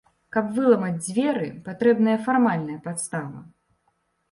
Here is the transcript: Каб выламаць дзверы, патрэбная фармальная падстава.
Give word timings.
Каб 0.35 0.45
выламаць 0.55 1.03
дзверы, 1.07 1.51
патрэбная 1.69 2.17
фармальная 2.25 2.79
падстава. 2.89 3.39